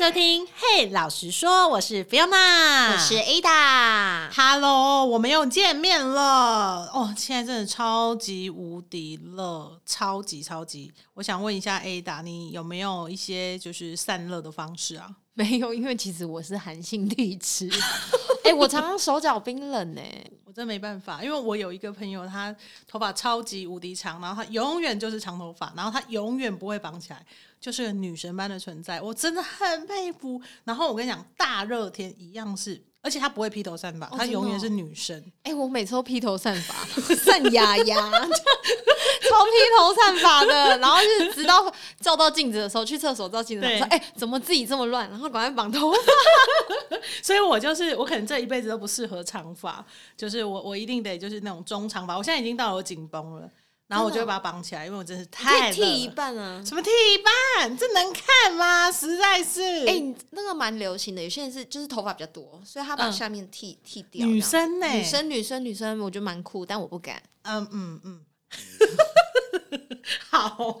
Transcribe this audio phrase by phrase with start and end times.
[0.00, 0.46] 收听。
[0.56, 4.30] 嘿，老实说，我是 Fiona，我是 Ada。
[4.34, 7.14] Hello，我们又见面了哦！
[7.14, 10.90] 现在真的超级无敌热，超级超级。
[11.12, 15.06] 我想问一下 Ada，你有没有一些就是散热的方式啊？
[15.34, 17.68] 没有，因为其实我是寒性体质。
[18.44, 20.00] 哎、我常常手脚冰冷呢、
[20.46, 22.56] 我真没办法，因为我有一个朋友，他
[22.88, 27.24] 头发超级无敌长，然后他永远就是长头发，然后他永远不会绑起来，
[27.60, 30.40] 就是个女神般的存在，我真的很佩服。
[30.64, 35.22] 然后我跟你讲，大热天一样是，而且她不会披头散发，哦真的哦永远是女神。
[35.42, 36.74] 哎、我每次都披头散发，
[37.14, 40.78] 散牙牙， 超披头散发的。
[40.78, 45.98] 然后是直到照到镜子的时候，去厕所照镜子的时候，说：“哎、怎么自己这么乱？”然后赶快绑头发。
[47.22, 49.84] 所以我就是我可能这一辈子都不适合长发，
[50.16, 52.16] 就是我我一定得就是那种中长发。
[52.16, 53.48] 我现在已经到了我紧绷了，
[53.90, 56.64] 然后我就会把它绑起来，因为我真是可太剃一半啊。
[56.64, 57.76] 什么剃一半？
[57.76, 58.88] 这能看吗？
[58.88, 64.24] 实在是，哎、你那个蛮流行的，有些人是就是头发比较多，所以他把嗯下面剃剃掉。
[64.24, 67.20] 女生呢、女生女生女生，我觉得蛮酷，但我不敢。
[67.42, 68.20] 嗯嗯嗯，
[70.30, 70.80] 好好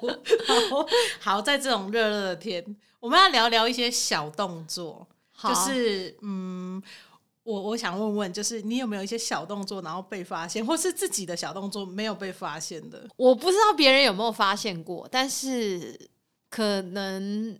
[1.18, 2.64] 好，在这种热热的天，
[3.00, 5.04] 我们要聊聊一些小动作，
[5.42, 6.80] 就是嗯。
[7.42, 13.08] 我我想问问，就是你有没有一些小动作，然后被发现，或是自己的小动作没有被发现的？
[13.16, 15.98] 我不知道别人有没有发现过，但是
[16.50, 17.58] 可能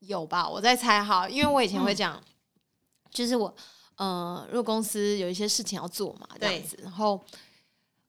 [0.00, 1.96] 有吧，我在猜哈，因为我以前会嗯。
[1.96, 2.22] 讲，
[3.10, 3.52] 就是我
[3.96, 7.20] 呃，如果公司有一些事情要做嘛，这样子，然后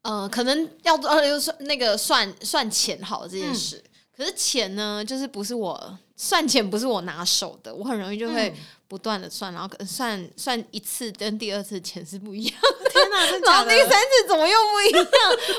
[0.03, 3.55] 呃，可能要做呃算那个算算钱好了这件嗯。
[3.55, 3.83] 事，
[4.15, 8.55] 可是钱呢，就是不是我算钱不是我拿手的，我很容易就会嗯
[8.87, 12.55] 不断的算，然后可能算算一次跟第二次钱是不一样。
[12.89, 13.57] 天哪，真然？
[13.57, 15.05] 后第三次怎么又不一样？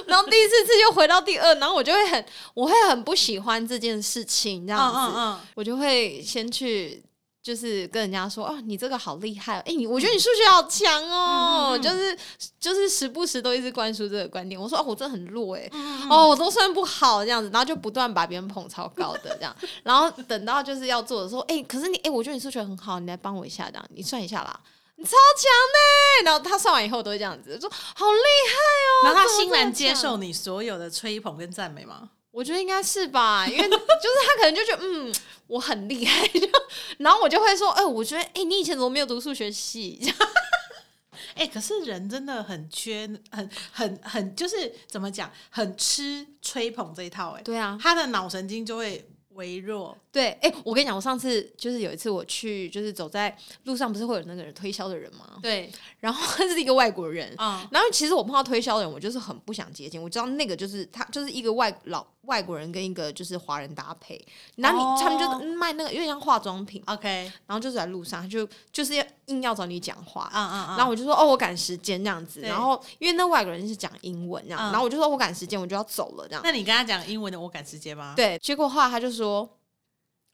[0.07, 7.03] 然后第四次又回到第二，然后我就会很，我会很不喜欢这件事情，这样子，嗯嗯我就会先去。
[7.49, 9.63] 就是跟人家说哦，你这个好厉害哦！
[9.64, 12.14] 哎、你我觉得你数学好强哦，就是
[12.61, 14.61] 就是时不时都一直灌输这个观点。
[14.61, 24.61] 我说哦，我真的很弱哎、嗯哦，我都算不好这样子，然后就不断把别人捧超高的这样，然后等到就是要做的时候，哎、可是你哎、我觉得你数学很好，你来帮我一下，这样你算一下啦，
[24.97, 32.11] 你超强呢、然后他算完以后都会这样子说好厉害哦，然后他欣然接受你所有的吹捧跟赞美吗？
[32.39, 35.13] 我觉得应该是吧， 因为就是他可能就觉得嗯
[35.49, 36.49] 我很厉害，就
[36.99, 40.01] 然后我就会说，哎、我觉得哎、你以前怎么没有读数学系？
[41.35, 49.97] 哎、可是人真的很缺，很很很，就是怎么讲，很吃吹捧这一套、哎，对啊，他的脑神经就会微弱。
[50.18, 55.39] 对，哎、我跟你讲，我上次就是有一次我去，就是走在路上，不是会有那个人推销的人吗？
[55.40, 55.70] 对，
[56.01, 60.02] 然后他是一个外国人，嗯，然后其实我碰到推销的人，我就是很不想接近。
[60.02, 64.20] 我知道那个就是他，就是一个外老外国人跟一个就是华人搭配，
[64.57, 70.28] 然后你、哦他们就卖那个有点像化妆品，OK，然后就是在路上，他就就是要硬要找你讲话。
[70.34, 72.40] 嗯嗯嗯，然后我就说哦，我赶时间这样子。
[72.40, 76.40] 然后因为那外国人是讲英文这样，嗯然后我就说我赶时间，我就要走了这样。
[76.42, 79.48] 那你跟他讲英文的，我赶时间吗？，对，结果后来他就说，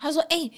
[0.04, 0.50] 他说哎、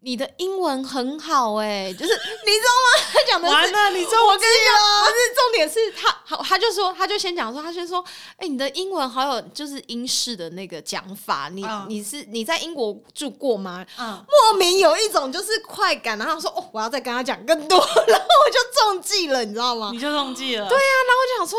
[0.00, 3.08] 你的英文很好哎、就是你知道吗？
[3.12, 8.04] 他讲的是完了，你中我跟你讲，不是重点是他，好，他就说，他就先讲说，他先说，
[8.38, 13.86] 哎、你的英文好有就是英式的那个讲法，你、嗯你是你在英国住过吗？
[13.98, 19.90] 嗯，莫名有一种就是快感，然后他说，哦，我要再跟他讲更多， 然后我就中计了，你知道吗？
[19.92, 20.68] 你就中计了。
[20.68, 21.58] 对啊，然后我就想说，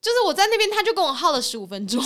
[0.00, 2.02] 就是我在那边，他就跟我耗了十五分钟，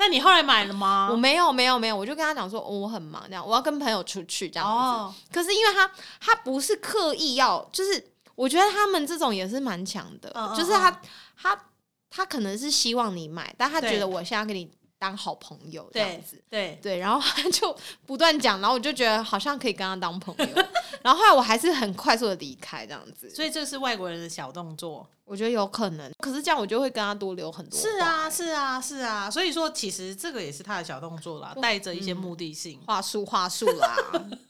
[0.00, 1.10] 那你后来买了吗？
[1.12, 4.72] 我没有没有没有，我就跟他讲说，哦，我很忙，这样我要跟朋友出去这样子。
[4.72, 8.02] 哦，可是因为他他不是刻意要，就是
[8.34, 11.00] 我觉得他们这种也是蛮强的，嗯嗯就是他
[11.36, 11.64] 他
[12.08, 16.42] 他可能是希望你买，但他觉得我现在跟你当好朋友这样子。
[16.48, 20.64] 对，对，然后他就不断讲，然后我就觉得好像可以跟他当朋友，
[21.04, 25.06] 然后后来我还是很快速的离开这样子，所以这是外国人的小动作。
[25.30, 27.78] 我觉得有可能，可是这样我就会跟他多留很多。
[27.78, 29.30] 是啊，，是啊，是啊。
[29.30, 32.80] 所以说，其实这个也是他的小动作啦，带着一些目的性。
[32.84, 33.96] 话术话术啦，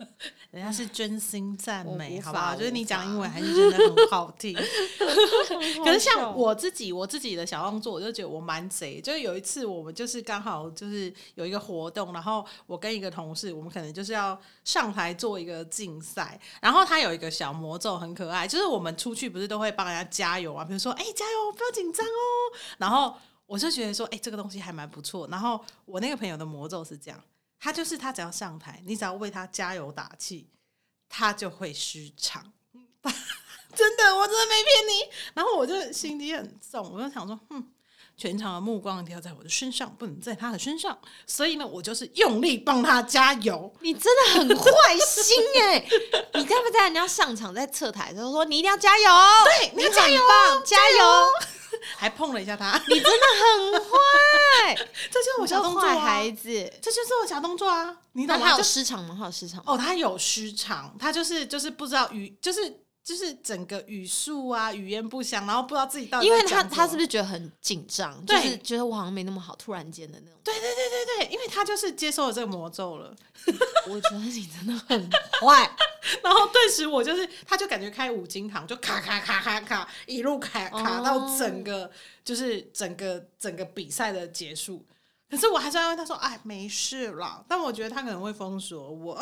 [0.52, 2.56] 人家是真心赞美，好不好？
[2.56, 4.56] 就是你讲英文还是真的很好听。
[5.84, 9.02] 可是像我自己，我自己的小动作，我就觉得我蛮贼。
[9.02, 25.26] 就是有一次，我们就是刚好就是有一个活动，然后我跟一个同事，我们可能就是要上台做一个竞赛，然后他有一个小魔咒很可爱，就是我们出去不是都会帮人家加油啊，比如说哎、加油，不要紧张哦，然后我就觉得说哎、这个东西还蛮不错。
[25.26, 27.20] 然后我那个朋友的魔咒是这样，
[27.58, 30.48] 他就是他只要上台，你只要为他加油打气，
[31.08, 32.52] 他就会失常。
[33.74, 35.10] 真的，我真的没骗你。
[35.34, 37.68] 然后我就心里很重，我就想说，嗯，
[38.20, 40.96] 全场的目光一定要在我的身上，不能在他的身上。
[41.26, 43.72] 所以呢，我就是用力帮他加油。
[43.80, 45.82] 你真的很坏心哎！
[46.34, 49.04] 你在不在人家上场在侧台的时候说你一定要加油，
[49.44, 51.26] 对，你要加油，棒，加油！
[51.96, 54.74] 还碰了一下他，你真的很坏，
[55.10, 56.50] 这就是我小动作、坏啊，孩子。
[56.82, 58.44] 这就是我小动作啊，你懂吗？
[58.44, 59.16] 那他有失常吗？
[59.18, 59.62] 他有失常？
[59.64, 68.14] 哦，他有失常，他就是就是不知道语，就是就是整个语速啊，语言不详，然后不知道自己到底因为他他是不是觉得很紧张？
[68.24, 70.38] 就对是觉得我好像没那么好，突然间的那种。
[70.44, 73.12] 对对对对对，因为他就是接受了这个魔咒了，
[73.88, 75.10] 我觉得你真的很
[75.40, 75.76] 坏。
[76.22, 81.90] 然后顿时我就是，他就感觉开五金堂，就卡卡卡卡卡，一路卡卡哦到整个、
[82.24, 84.86] 就是整个整个比赛的结束。
[85.30, 89.12] 可是我还是要问他说：“哎，没事啦。”但我觉得他可能会封锁我，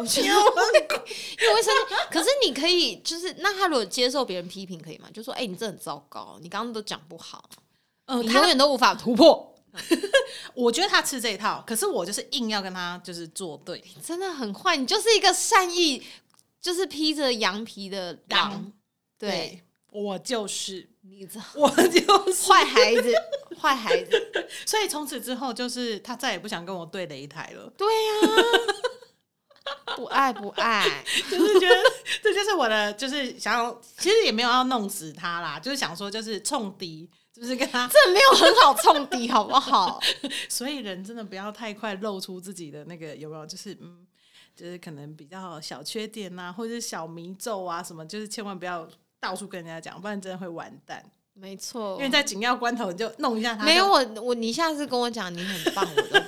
[0.00, 1.94] 我觉得 因为因为我会生气。
[2.10, 5.08] 可是你可以，就是那他如果接受别人批评，可以吗？
[5.12, 7.50] 就说：“哎、你这很糟糕，你刚刚都讲不好，
[8.06, 9.52] 呃，你他永远都无法突破。
[10.54, 16.02] 我觉得他吃这一套，可是我就是硬要跟他就是作对。”真的很坏，你就是一个善意，
[16.60, 18.72] 就是披着羊皮的狼狼。
[19.18, 23.14] 对，我就是，你这 我就是坏孩子，
[23.60, 24.48] 坏孩子。
[24.66, 31.04] 所以从此之后，就是他再也不想跟我对擂台了，对呀、不爱不爱。
[31.30, 31.74] 就是觉得
[32.22, 40.00] 这就是我的，就是想要，其实也没有要弄死他啦，就是想说就是冲敌，就是跟他，这没有很好冲敌，好不好？
[40.48, 44.04] 所以人真的不要太快露出自己的那个有没有，就是嗯。
[44.56, 48.88] 就是可能比较小缺点呐、或者是小迷咒啊什么，就是千万不要
[49.20, 51.04] 到处跟人家讲，不然真的会完蛋。
[51.34, 53.64] 没错，因为在紧要关头，你就弄一下他。
[53.64, 56.08] 没有我我，你下次跟我讲你很棒，我都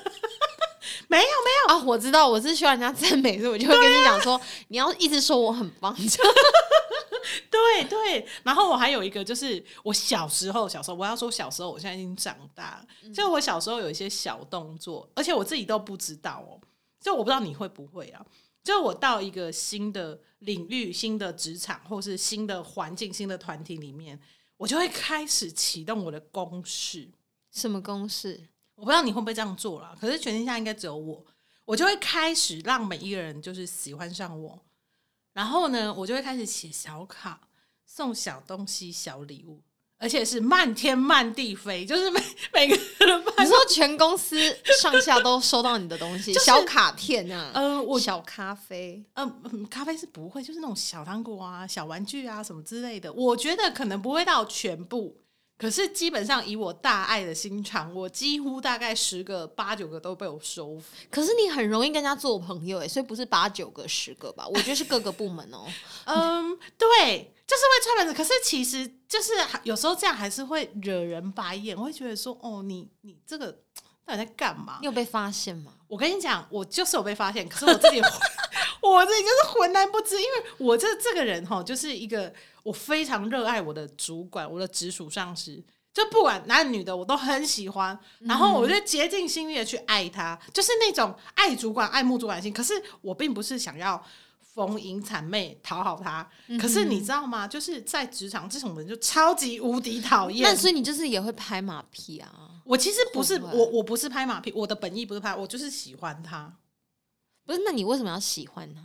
[1.09, 5.93] 没有没有，啊，我知道我是需要人家赞美，所以我就会跟你讲说， 你要一直说我很棒，
[7.51, 13.13] 对对，然后我还有一个，就是我小时候，小时候我要说小时候，我现在已经长大了。
[13.13, 16.61] 就我小时候有一些小动作，而且我自己都不知道哦。
[17.01, 18.25] 就我不知道你会不会啊？
[18.63, 24.21] 就我到一个新的领域、新的职场，或是新的环境、新的团体里面，
[24.59, 27.09] 我就会开始启动我的公式。
[27.51, 28.49] 什么公式？
[28.75, 31.25] 我不知道你会不会这样做啦，可是全天下应该只有我，
[31.65, 34.63] 我就会开始让每一个人就是喜欢上我，
[35.33, 37.49] 然后呢，我就会开始写小卡，
[37.85, 39.63] 送小东西、小礼物，
[40.01, 42.21] 而且是漫天漫地飞，就是每
[42.55, 42.75] 每个
[43.07, 44.41] 人你班说全公司
[44.81, 55.15] 上下都收到你的东西， 就是小卡片啊，呃，我小咖啡，嗯、嗯咖啡是不会，就是那种小糖果啊、小玩具啊什么之类的，我觉得可能不会到全部。
[55.59, 60.81] 可是基本上以我大爱的心肠，我几乎大概十个八九个都被我收。
[61.11, 64.49] 可是你很容易跟人家做朋友哎，所以不是八九个十个吧？
[64.49, 65.67] 我觉得是各个部门哦。
[66.07, 68.15] 嗯，对，就是会踹门子。
[68.15, 69.33] 可是其实就是
[69.65, 73.51] 有时候这样还是会惹人白眼，我会觉得说，哦，你你这个
[74.07, 74.87] 到底在干嘛你？
[74.87, 75.73] 有被发现吗？
[75.89, 78.01] 我跟你讲，我就是有被发现，可是我自己
[78.81, 82.33] 我自己就是浑然不知，因为我这这个人哈，就是一个
[82.63, 85.61] 我非常热爱我的主管，我的直属上司。
[85.93, 92.53] 就不管男女的，我都很喜欢，然后我就竭尽心力的去爱他，就是那种爱主管、爱慕主管心。
[92.53, 94.01] 可是我并不是想要
[94.53, 96.29] 逢迎谄媚讨好他，
[96.61, 97.47] 可是你知道吗？
[97.47, 100.43] 就是在职场这种人就超级无敌讨厌。
[100.43, 102.61] 那所以你就是也会拍马屁啊？
[102.65, 106.53] 我其实不是我，我不是拍马屁，我的本意不是拍，我就是喜欢他。
[107.45, 108.83] 不是，那你为什么要喜欢他？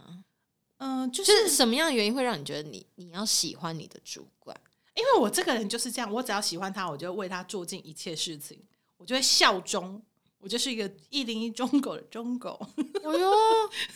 [0.78, 4.56] 嗯、就就是是什么样的原因会让你觉得你你要喜欢你的主管？
[4.96, 8.60] 因为我这个人就是这样，我只要喜欢他，我就会为他做尽一切事情，
[8.98, 10.02] 我就会效忠。
[10.38, 12.60] 我就是一个一零一忠狗的忠狗，
[13.12, 13.32] 哎呦，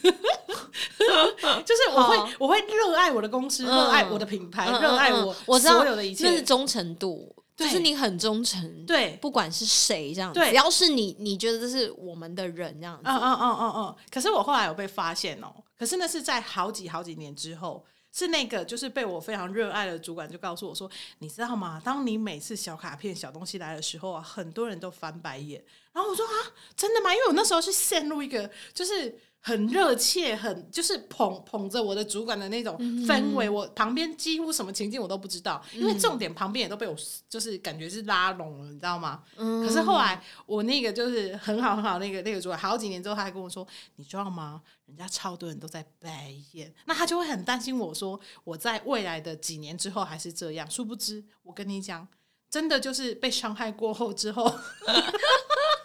[1.65, 3.67] 就是我会我会热爱我的公司，嗯。
[3.67, 6.29] 热爱我的品牌，嗯热爱我我所有的一切。
[6.29, 10.49] 那是忠诚度，就是你很忠诚，对，不管是谁这样子，对。
[10.49, 13.95] 只要是你，你觉得这是我们的人这样子，嗯嗯嗯嗯嗯。
[14.11, 20.89] 可是我后来有被发现哦，可是那是在好几好几年之后，是那个就是被我非常热爱的主管就告诉我说，
[21.19, 21.81] 你知道吗？
[21.83, 25.63] 当你每次小卡片、小东西来的时候啊，很多人都翻白眼。
[25.93, 26.33] 然后我说啊，
[26.75, 27.13] 真的吗？
[27.13, 29.19] 因为我那时候是陷入一个就是。
[29.41, 36.95] 很热切，很就是捧捧着我的主管的那种氛围，我旁边几乎什么情境我都不知道，因为重点旁边也都被我
[37.29, 39.23] 就是感觉是拉拢了，你知道吗？
[39.37, 43.65] 嗯可是后来我那个就是很好很好那个那个主管，好几年之后他还跟我说，
[43.95, 44.61] 你知道吗？
[44.85, 50.69] 人家超多人都在白眼，那他就会很担心我说我在未来的几年之后还是这样。
[50.69, 52.07] 殊不知，我跟你讲，
[52.49, 54.51] 真的就是被伤害过后之后，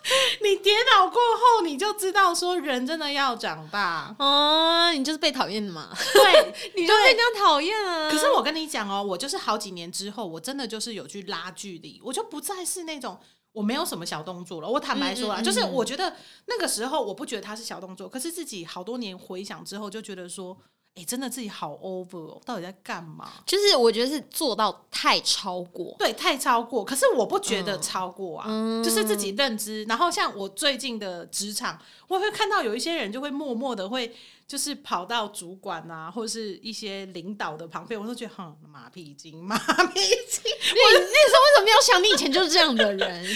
[0.42, 4.14] 你跌倒过后，你就知道说人真的要长大。
[4.18, 8.10] 哦，你就是被讨厌的嘛，对， 你就被人家讨厌啊。
[8.10, 13.18] 可是我跟你讲哦，我就是好几年之后，我真的就是有去拉距离，我就不再是那种
[13.52, 14.68] 我没有什么小动作了。
[14.68, 16.14] 我坦白说啊，嗯嗯嗯就是我觉得
[16.46, 20.56] 那个时候我不觉得它是小动作，可是自己好多年回想之后，就觉得说，
[20.96, 23.32] 哎、真的自己好 over，哦，到底在干嘛？
[23.44, 29.82] 就是我觉得是做到太超过，对，太超过，可是我不觉得超过啊，嗯就是自己认知。
[29.84, 34.14] 然后像我最近的职场，我会看到有一些人就会默默的会，
[34.46, 40.42] 就是跑到主管啊，或者是一些领导的旁边，我都觉得，哼，马屁精，马屁精。
[40.46, 42.98] 你那时候为什么没有想你以前就是这样的人？
[43.26, 43.34] 对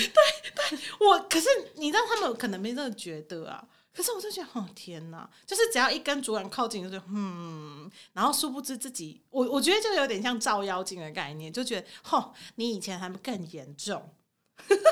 [0.55, 3.65] 对我可是你知道，他们可能没这么觉得啊。
[3.99, 5.29] 可是我就觉得，哦天哪！
[5.45, 14.09] 就是只要一跟主管靠近，就是嗯，然后殊不知自己，我我觉得就有点像照妖镜的概念，就觉得，吼，你以前还更严重，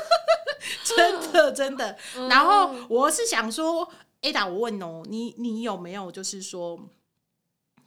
[0.83, 1.97] 真的真的。
[2.29, 3.89] 然后我是想说
[4.21, 6.77] ，Ada，我问哦，你你有没有就是说？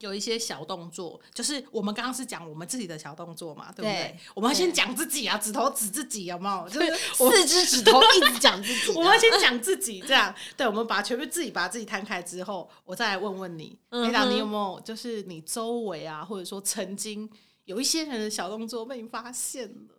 [0.00, 3.92] 有一些小动作，就是我们刚刚是讲我们自己的小动作嘛，对不对？
[3.92, 6.68] 对我们要先讲自己啊，指头指自己，有没有？
[6.68, 17.28] 就是四只指头一直讲自己，我们要先讲自己，这样 对，我们把全部自己把自己摊开之后，我再来问问你，嗯哼哎、你有没有就是你周围啊，或者说曾经
[17.66, 19.94] 有一些人的小动作被你发现了？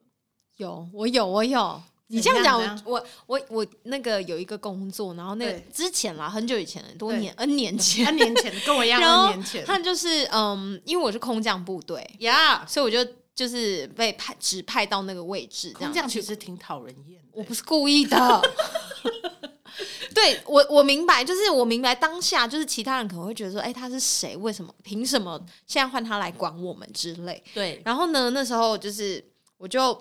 [0.58, 1.82] 有，我有，我有。
[2.12, 17.30] 你这怎样样讲，我我我我那个有一个工作，然后那个之前啦，很久以前，多年 N 年前，，N 年前跟我一样，然后二年前他就是嗯，因为我是空降部队，呀，所以我就就是被派指派到那个位置，这样空降其实挺讨人厌的。
[17.32, 18.42] 我不是故意的。
[20.14, 24.36] 对我，我明白，就是我明白当下，就是其他人可能会觉得说，哎、他是谁？
[24.36, 24.72] 为什么？
[24.84, 27.42] 凭什么现在换他来管我们之类？
[27.54, 29.24] 对，然后呢，那时候就是
[29.58, 29.98] 我就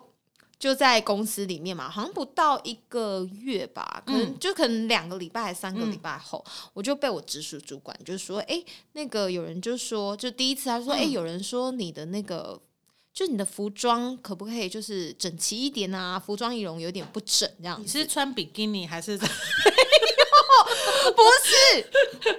[0.60, 8.62] 就在公司里面嘛，好像不到一个月吧，可能、嗯就可能两个礼拜还是三个嗯礼拜后，我就被我直属主管就说，哎、
[8.92, 12.60] 那个有人就说，就第一次他说，哎、嗯有人说你的那个。
[13.12, 16.16] 就你的服装可不可以就是整齐一点啊？
[16.16, 17.82] 服装仪容有点不整这样子。
[17.82, 19.18] 你是穿比基尼还是？
[19.20, 19.32] 不是？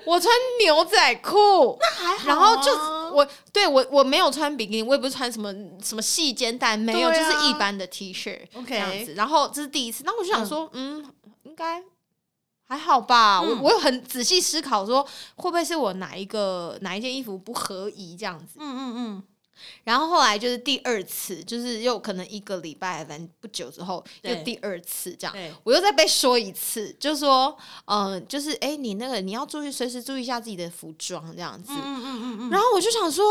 [0.05, 2.77] 我穿牛仔裤，那还好啊然后就是
[3.11, 5.53] 我对我我没有穿比基尼，我也不是穿什么
[5.83, 9.13] 什么细肩带，没有，啊就是一般的 T 恤这样子。
[9.15, 11.05] 然后这是第一次，那我就想说，嗯，
[11.43, 11.83] 应该
[12.67, 13.41] 还好吧。
[13.41, 18.57] 我嗯我有很仔细思考说，会不会是我哪一个哪一件衣服不合宜这样子？
[18.59, 19.23] 嗯嗯嗯，
[19.83, 25.35] 然后后来就是第二次，就是又可能一个礼拜，反正不久之后又第二次这样。
[25.63, 31.71] 我又再被说一次，就说，嗯、就是哎、你那个你要注意，随时注意一下自己的服装这样子。
[31.73, 33.25] 嗯嗯嗯嗯，然后我就想说，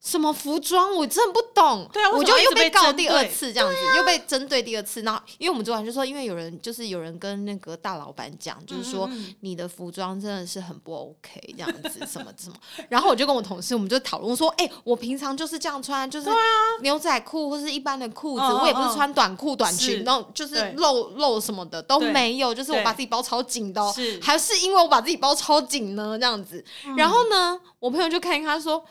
[0.00, 1.88] 什么服装，我真的不懂。
[1.92, 5.02] 对啊我就又被告第二次这样子，又被针对第二次。
[5.02, 12.56] 然后因为我们主管就说，因为有人就是有人跟那个大老板讲，就是说你的服装真的是很不 OK 这样子，什么什么。
[12.88, 16.30] 然后我就跟我同事，我们就讨论说，哎、我平常就是这样穿，就是
[16.82, 22.12] 牛仔裤或是一般的裤子，我也不是嗯穿短裤、短裙，然后就是露露什么的都对。
[22.12, 23.82] 没有，就是我把自己包超紧的、
[24.22, 26.16] 还是因为我把自己包超紧呢？
[26.18, 26.64] 这样子。
[26.96, 28.84] 然后呢，我朋友就看一看，他说：“哎、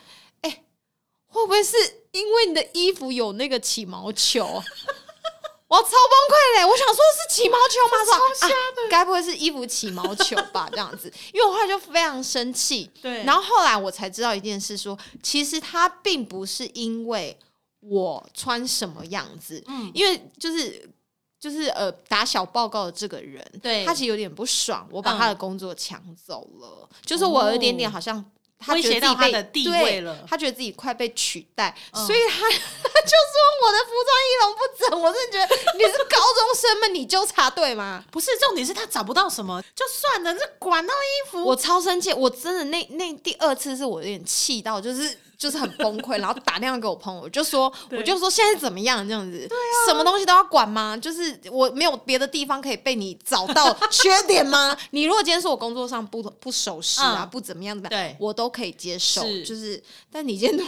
[1.38, 1.78] 会不会是
[2.12, 4.46] 因为你的衣服有那个起毛球？”
[5.70, 6.66] 我超崩溃嘞！
[6.66, 8.06] 我想说是起毛球吗？
[8.06, 8.52] 说啊，
[8.90, 10.70] 该不会是衣服起毛球吧？
[10.72, 12.90] 这样子， 因为我后来就非常生气。
[13.02, 17.38] 对，然后后来我才知道一件事说其实他并不是因为
[17.82, 20.90] 我穿什么样子，嗯因为就是
[21.38, 28.24] 就是呃打小报告的这个人，对他其实有点不爽，我把嗯他的工作抢走了，就是我有一点点好像。
[28.60, 35.02] 他威胁到他的地位了他觉得自己快被取代，嗯所以他他就说我的服装仪容不整。
[35.02, 36.88] 我真的觉得你是高中生吗？
[36.88, 38.04] 你纠察队吗？
[38.12, 49.48] 不是重点是他找不到什么，就算了，这管到衣服，我超生气，我真的那那第二次是我有点气到，就是就是很崩溃，然后打电话给我朋友， 我就说我就说现在怎么样这样子，
[49.88, 50.98] 什么东西都要管吗？
[50.98, 54.76] 就是我没有别的地方可以被你找到缺点吗？
[54.92, 60.66] 你如果今天说我工作上不不守时啊，嗯不怎么样的，对我都可以接受，是就是但你今天都。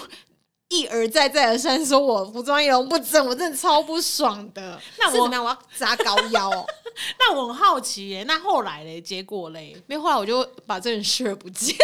[0.71, 4.79] 一而再再而三说我服装仪容不整，我真的超不爽的。
[4.99, 5.43] 那我是怎么样？
[5.43, 6.63] 我要扎高腰哦。
[7.17, 11.75] 那我很好奇耶，那后来嘞，结果嘞，没有，后来我就把这人视而不见。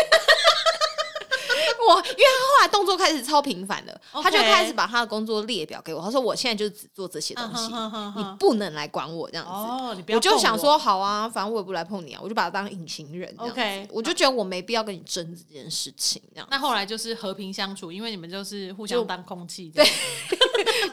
[1.88, 7.72] 我因为他后来动作开始超频繁的 OK 他就开始把他的工作列表给我，他说我现在就只做这些东西，
[8.18, 9.52] 你不能来管我这样子。
[9.52, 13.34] 哦，你不要我就想说，好啊，反正我也不来碰你啊，我就把他当隐形人。
[13.38, 19.86] OK 我就觉得我没必要跟你争这件事情，这样那后来就是和平相处，因为你们就是互相当空气对。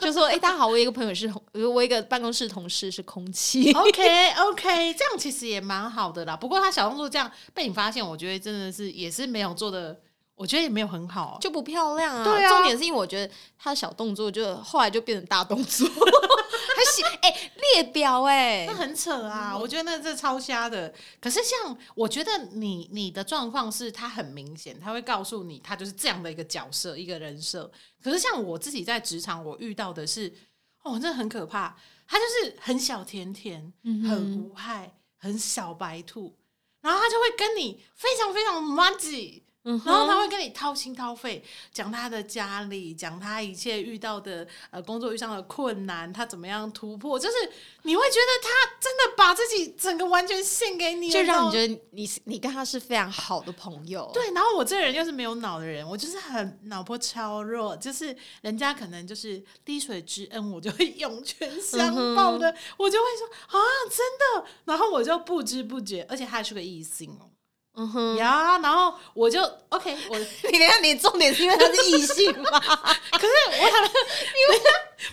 [0.01, 3.73] 就说，哎、大家好，我有一个朋友是同，我有一个办公室同事是空气。
[3.73, 6.37] OK OK，这样其实也蛮好的啦。
[6.37, 9.99] 不过他小动作这样被你发现，我觉得真的是也是没有做的，
[10.43, 11.39] 我觉得也没有很好。
[11.41, 12.25] 就不漂亮啊！
[12.25, 15.87] 对啊重点是因为我觉得他的小动作就后来就变成大动作，
[16.75, 19.57] 还写哎列表哎那，很扯啊！
[19.57, 20.93] 我觉得那这超瞎的。
[21.21, 27.71] 可是像我觉得你你的状况是，他很明显，他会告诉你他就是这样的一个角色一个人设。
[28.03, 30.35] 可是像我自己在职场，我遇到的是，
[30.83, 31.77] 哦，那很可怕。
[32.05, 36.37] 他就是很小甜甜，很无害，很小白兔，
[36.83, 47.37] 然后他就会跟你非常非常 m a g 嗯然后他会跟你掏心掏肺讲他的家里，讲他一切遇到的呃工作遇上的困难，他怎么样突破，就是
[47.83, 51.53] 你会觉得他真的把自己整个完全献给你，就让你。
[51.53, 67.31] 觉得你你跟他是非常好的朋友。，对，然后我这个人又是没有脑的人，我就是很脑波超弱，就是人家可能就是滴水之恩，我就会涌泉相报的，我就会说啊，真的，然后我就不知不觉，而且他还是个异性哦，
[67.75, 70.19] 嗯哼，呀，然后我就 OK，我
[70.53, 72.61] 你看你重点是因为他是异性嘛？
[72.61, 74.63] 可是我他们，因为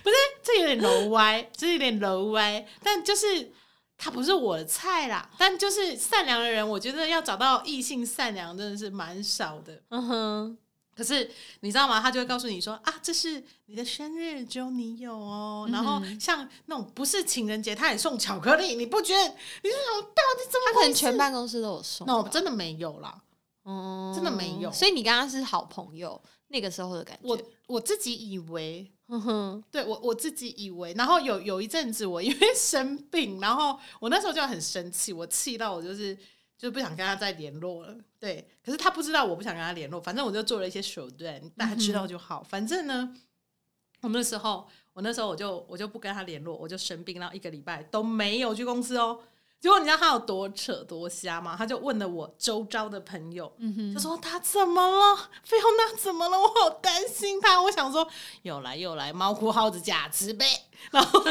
[0.03, 3.51] 不是这有点柔歪，这有点柔歪，但就是
[3.97, 5.29] 他不是我的菜啦。
[5.37, 9.81] 但就是善良的人，我觉得要找到异性善良真的是蛮少的。
[9.89, 10.57] 嗯哼，
[10.99, 12.01] 可是你知道吗？
[12.01, 15.67] 他就会告诉你说啊，这是你的生日，只有你有哦。
[15.71, 19.23] 然后像那种不是情人节，他也送巧克力，你不觉得？
[19.23, 20.65] 你就想到底怎么？
[20.67, 23.21] 他可能全办公室都有送那我真的没有啦。
[23.63, 27.27] 哦真的没有所以你跟他是好朋友，那个时候的感觉。
[27.29, 36.17] 我我自己以为嗯哼，对我我自己以为，然后有有一阵子我因为生病，然后我那时候就很生气，我气到我就是
[36.59, 37.95] 就不想跟他再联络了。
[38.19, 42.43] 对，可是他不知道我不想跟他联络，反正我就做了一些手段，大家知道就好。
[42.43, 43.15] 反正呢，
[44.01, 49.21] 我那时候我那时候我就我就不跟他联络，我就生病，然后一个礼拜都没有去公司哦。
[49.61, 51.53] 结果你知道他有多扯多瞎吗？
[51.57, 53.51] 他就问了我周遭的朋友，
[53.93, 55.29] 就说他怎么了？
[55.43, 56.39] 菲欧娜怎么了？
[56.39, 57.61] 我好担心他。
[57.61, 58.07] 我想说，
[58.43, 60.45] 又来又来，猫哭耗子假慈悲。
[60.91, 61.21] 然后，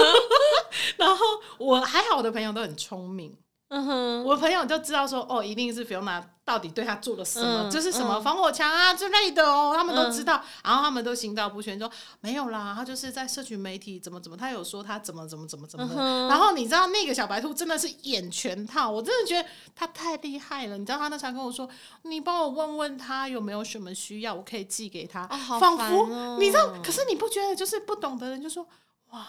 [0.99, 1.25] 然后
[1.59, 3.35] 我还好，我的朋友都很聪明，
[3.71, 10.43] 嗯哼，我朋友就知道说，哦，一定是菲欧娜到底对他做了什么，嗯就是什么嗯防火墙啊之类的哦，他们都知道。
[10.65, 15.95] 然后他们都心照不宣，说没有啦，他就是在社群媒体怎么怎么，他有说他怎么怎么怎么怎么的。
[15.99, 20.79] 嗯然后你知道那个小白兔真的是演全套，我真的觉得他太厉害了。
[20.79, 21.69] 你知道他那时候跟我说，
[22.05, 25.27] 你帮我问问他有没有什么需要，我可以寄给他。
[25.27, 28.67] 仿佛、哦你知道，可是你不觉得就是不懂的人就说，
[29.11, 29.27] 哇，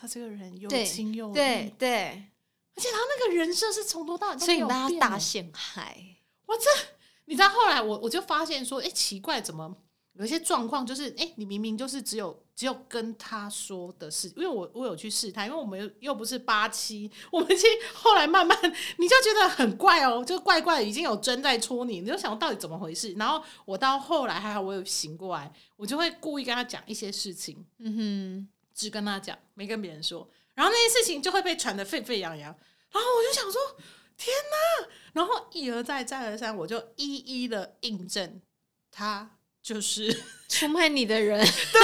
[0.00, 2.22] 他这个人又对亲又对义，对，
[2.74, 5.96] 而且他那个人设是从头到尾所以你被他变欸大陷害。
[6.46, 6.64] 我这，
[7.26, 9.76] 你知道后来我我就发现说，哎、奇怪，怎么
[10.14, 18.58] 有一些状况就是，哎、你明明就是只有只有跟他说的事，因为我我有去试探，因为我们又又不是八七，我们其实后来慢慢
[18.98, 23.12] 你就觉得很怪哦，就怪怪，已经有针在戳你，你就想到底怎么回事。
[23.14, 30.28] 然后我到后来还好，我有醒过来，我就会故意跟他讲一些事情，嗯哼只跟他讲，没跟别人说。
[30.54, 32.54] 然后那些事情就会被传得沸沸扬扬。
[32.90, 33.60] 然后我就想说，
[34.16, 34.88] 天哪！
[35.14, 38.40] 然后一而再，再而三，我就一一的印证，
[38.90, 39.30] 他
[39.62, 41.80] 就是， 出卖你的人， 对，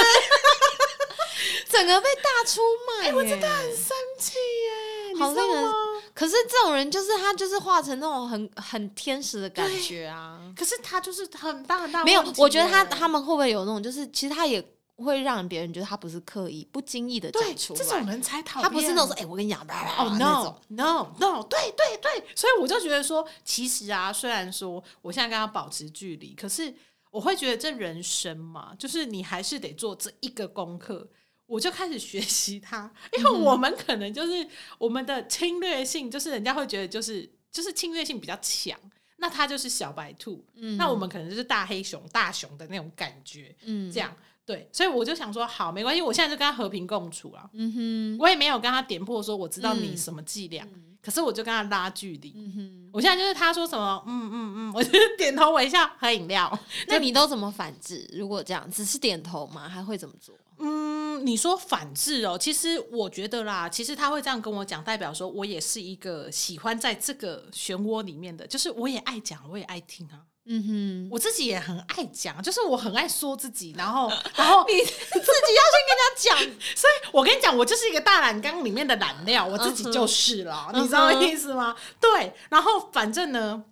[1.70, 5.72] 整个被大出卖、我真的很生气耶，好令人知道吗？
[6.14, 10.52] 可是这种人就是他，就是化成那种很很天使的感觉啊。
[10.56, 14.60] 可是他就是很大很大没有我觉得他他们会不会有那种，就是其实他也
[15.04, 17.78] 会让别人觉得他不是刻意、不经意的对讲出来。
[17.78, 26.74] 这种人才讨厌，他不是那种说，哎、我跟你讲，哦、那 no 种 no no，对对对，所以我就觉得说，其实啊，虽然说我现在跟他保持距离，可是
[27.10, 31.08] 我会觉得这人生嘛，就是你还是得做这一个功课。
[31.46, 38.78] 我就开始学习他，因为我们可能就是我们的侵略性，就是人家会觉得就是就是侵略性比较强，
[39.16, 44.14] 那他就是小白兔，嗯那我们可能就是大黑熊、大熊的那种感觉，嗯这样
[44.48, 47.50] 对，所以我就想说，好，没关系，我现在就跟他和平共处了。
[47.52, 50.66] 嗯哼，我也没有跟他点破说我知道你嗯什么伎俩，
[51.02, 52.32] 可是我就跟他拉距离。
[52.34, 56.58] 嗯哼，我现在就是他说什么，嗯嗯嗯，我就是点头微笑喝饮料。
[56.88, 58.08] 那你都怎么反制？
[58.14, 59.68] 如果这样，只是点头吗？
[59.68, 60.34] 还会怎么做？
[60.60, 70.24] 嗯，你说反制哦，其实我觉得啦，其实他会这样跟我讲，代表说我也是一个喜欢在这个漩涡里面的，就是我也爱讲，我也爱听啊。
[70.48, 76.38] 嗯哼，我自己也很爱讲，就是我很爱说自己，然后，然后 你自己要先跟他讲，
[76.74, 81.76] 所以我跟你讲，我就是一个大染缸里面的染料，我自己就是了，嗯你知道意思吗？
[82.00, 83.62] 对，然后反正呢，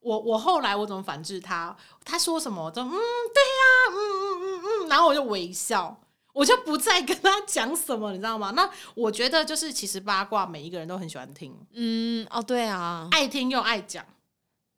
[0.00, 1.76] 我我后来我怎么反制他？
[2.04, 5.98] 他说什么，我就嗯，对呀、嗯嗯嗯嗯，然后我就微笑。
[6.34, 8.50] 我就不再跟他讲什么，你知道吗？
[8.56, 14.02] 那我觉得就是，其实八卦每一个人都很喜欢听，嗯，哦，对啊，爱听又爱讲，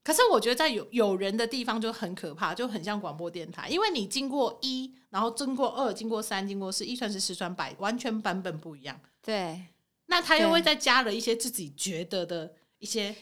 [0.05, 9.01] 可是我觉得在有有人的地方就很可怕，就很像广播电台，因为你经过一，然后经过二，经过三，经过四，一传十，十传百，完全版本不一样。
[9.23, 9.65] 对，
[10.07, 13.17] 那他又会再加了一些自己觉得的一些，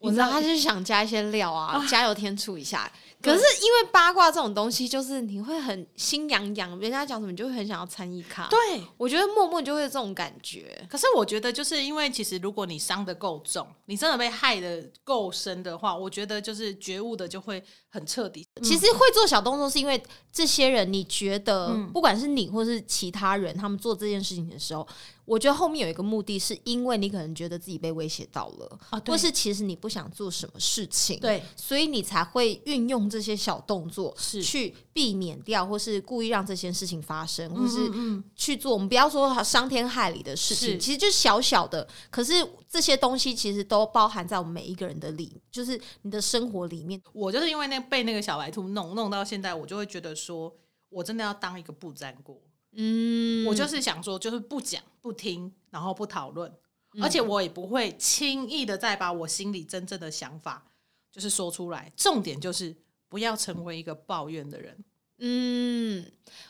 [0.00, 2.92] 我知道他就是想加一些料啊，加油添醋一下。
[3.24, 8.48] 可是因为八卦这种东西，就是你会很心痒痒，人家讲什么你就会很想要参与卡。
[8.48, 8.58] 对。
[8.96, 10.86] 我觉得默默就会有这种感觉。
[10.88, 17.62] 可是我觉得，就是因为其实如果你伤的够重，你真的被害的够深的话，我觉得就是觉悟的就会
[17.94, 18.44] 很彻底。
[18.60, 20.02] 其实会做小动作，是因为
[20.32, 21.90] 这些人，你觉得嗯。
[21.92, 24.84] 不管是你或是其他人，他们做这件事情的时候，
[25.24, 34.42] 我觉得后面有一个目的，是因为你可能觉得自己被威胁到了，啊，或是其实你不想做什么事情，，对所以你才会运用这些小动作是。
[34.42, 37.90] 去避免掉，或是故意让这件事情发生，或是
[38.36, 42.34] 去做我们不要说伤天害理的事情，其实就是小小的，可是
[42.74, 47.00] 这些东西其实都包含在我们每一个人的里，就是你的生活里面。
[47.12, 50.52] 我就是因为那被那个小白兔弄弄到现在，我就会觉得说，
[50.88, 52.36] 我真的要当一个不粘锅。
[52.72, 56.52] 嗯我就是想说，就是不讲、不听，然后不讨论，
[56.94, 60.66] 嗯而且我也不会轻易的再把我心里真正的想法
[61.12, 61.92] 就是说出来。
[61.96, 62.74] 重点就是
[63.08, 64.84] 不要成为一个抱怨的人。
[65.18, 66.04] 嗯，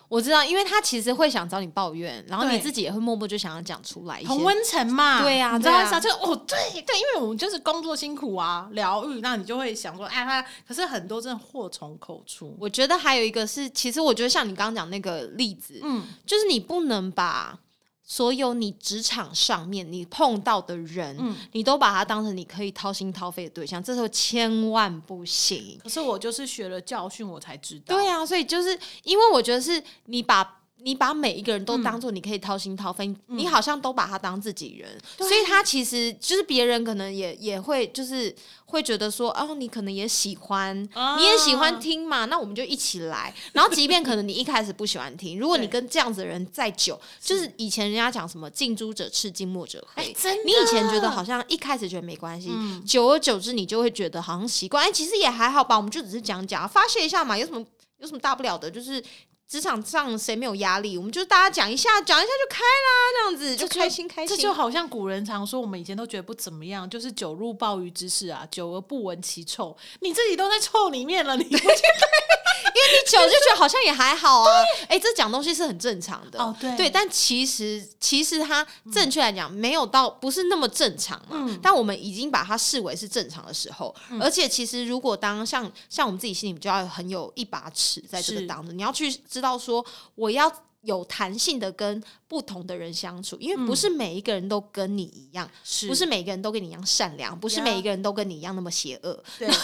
[0.08, 4.28] 我知道，因为他其实会想找你抱怨，然后你对自己也会默默就想要讲出来一些。
[4.28, 6.00] 同温层嘛，对呀你知道对啊意思啊？
[6.00, 17.58] 就哦，对对，因为我们就是工作辛苦啊，疗愈，那你就会想说，哎，他可是很多真的祸从口出，我觉得还有一个是，其实我觉得像你刚刚讲那个例子，嗯，就是你不能把
[18.04, 25.78] 所有你职场上面你碰到的人，嗯你都把他当成你可以掏心掏肺的对象，这时候千万不行。
[25.82, 30.60] 可是我就是学了教训，我才知道，对啊，所以就是因为我觉得是你把。
[30.82, 31.82] 你把每一个人都嗯。
[31.82, 35.28] 当做你可以掏心掏肺，你好像都把他当自己人，对。
[35.28, 38.34] 所以他其实就是别人可能也也会就是
[38.66, 41.16] 会觉得说，哦，你可能也喜欢，啊。
[41.18, 43.34] 你也喜欢听嘛，那我们就一起来。
[43.52, 52.84] 然后即便可能 你一开始不喜欢听，如果你跟这样子的人再久，就是以前人家讲什么近朱者赤，近墨者黑哎，，真的，你以前觉得好像一开始觉得没关系，嗯。
[52.84, 57.64] 久而久之你就会觉得好像习惯，哎，其实也还好吧，我们就只是讲讲发泄一下嘛，有什么
[57.98, 59.02] 有什么大不了的，就是。
[59.46, 60.96] 职场上谁没有压力？
[60.98, 64.36] 我们就大家讲一下，讲一下就开啦，这样子就开心开心。
[64.36, 69.76] 这就好像古人常说，我们以前都觉得不怎么样，就是酒入鲍鱼之事啊，久而不闻其臭。
[70.00, 71.56] 你自己都在臭里面了，你不
[72.62, 74.50] 觉得你久就觉得好像也还好啊。
[74.88, 76.38] 哎、这讲东西是很正常的。
[76.38, 81.36] 哦对对，但其实其实它正确来讲没有到不是那么正常嘛。
[81.36, 90.52] 嗯但我们已经把它视为是正常的时候，而且其实如果当像像我们自己心里就要很有一把尺在这个当中，你要去知道说我要。
[90.84, 99.22] 有弹性的跟不同的人相处，因为不是每一个人都跟你一样，是不是每一个人都跟你一样善良，不是每一个人都跟你一样那么邪恶。
[99.38, 99.48] 对？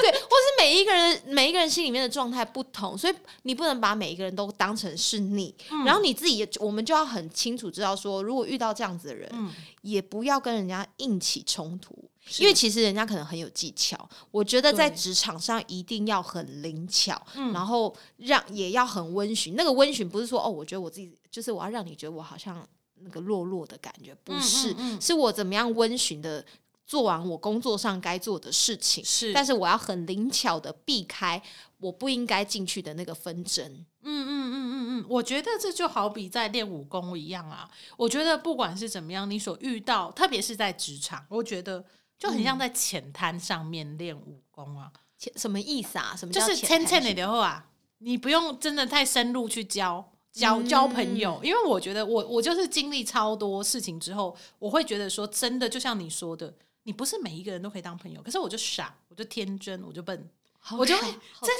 [0.00, 12.07] 对，或是每一个人每一个人心里面的状态不同，所以你不能把每一个人都当成是你，嗯然后你自己也我们就要很清楚知道说，如果遇到这样子的人，嗯也不要跟人家硬起冲突。
[12.28, 19.54] 是因为其实人家可能很有技巧，我觉得在职场上一定要很灵巧，嗯然后让也要很温驯。
[19.56, 22.66] 那个温驯不是说哦，我觉得我自己就是我要让你觉得我好像
[23.00, 26.44] 那个弱弱的感觉，不嗯是，是我怎么样温驯的
[26.86, 31.42] 做完我工作上该做的事情，是但是我要很灵巧的避开
[31.78, 33.64] 我不应该进去的那个纷争。
[34.02, 37.68] 嗯嗯嗯嗯嗯，我觉得这就好比在练武功一样啊。
[37.96, 41.84] 我觉得不管是怎么样，你所遇到，特别是在职场，我觉得
[42.18, 46.14] 就很像在浅滩上面练武功啊，浅什么意思啊？
[46.16, 50.12] 什么就是叫浅浅浅谈的的话，你不用真的太深入去教。
[50.30, 56.54] 交交朋友，因为我觉得我我就是经历超多事情之后，我会觉得说，真的就像你说的，
[56.84, 58.22] 你不是每一个人都可以当朋友。
[58.22, 60.37] 可是我就傻，我就天真，我就笨，好
[60.76, 61.02] 我就会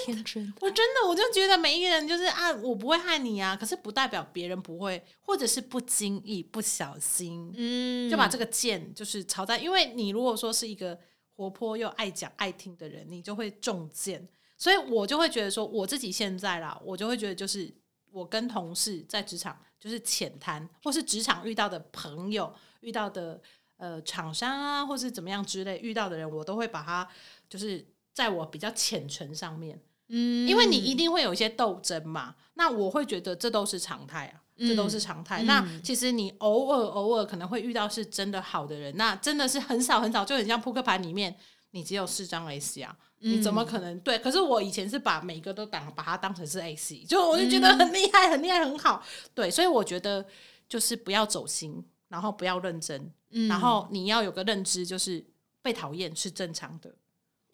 [0.05, 0.25] 真。
[0.61, 10.99] 我真的我就觉得每一个人就是啊，我不会害你啊，可是不代表别人不会，或者是不经意、不小心，嗯就把这个剑就是朝在，因为你如果说是一个
[11.35, 14.29] 活泼又爱讲爱听的人，你就会中箭。
[14.57, 17.73] 所以我就会觉得说，我自己现在啦，我就会觉得就是
[18.11, 23.41] 我跟同事在职场就是浅谈，或是职场遇到的朋友、遇到的
[23.77, 27.09] 呃厂商啊，或是怎么样之类遇到的人，我都会把他
[27.49, 27.87] 就是
[28.19, 32.35] 在我比较浅层上面，嗯因为你一定会有一些斗争嘛。
[32.55, 35.45] 那我会觉得这都是常态啊，这都是常态。
[35.45, 41.33] 嗯那其实你偶尔偶尔可能会遇到是真的好的人，那真的是很少很少，就很像扑克牌里面
[41.71, 42.97] 你只有四张 AC 啊。
[43.21, 44.19] 你怎么可能对？
[44.19, 49.01] 可是我以前是把每个都当把它当成是 AC，就我就觉得很厉害，很厉害，很好。
[49.33, 50.27] 对，所以我觉得
[50.69, 55.25] 就是不要走心，然后不要认真，嗯然后你要有个认知，就是
[55.63, 56.93] 被讨厌是正常的。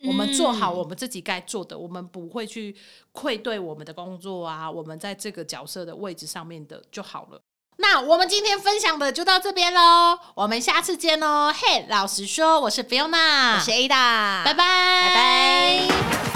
[0.06, 2.74] 我们做好我们自己该做的，我们不会去
[3.12, 7.40] 愧对我们的工作啊，我们在这个角色的位置上面的就好了。
[7.78, 11.52] 那我们今天分享的就到这边喽，我们下次见喽。
[11.52, 16.33] 嘿，老实说，我是 Fiona，我是 Ada，拜拜，拜拜。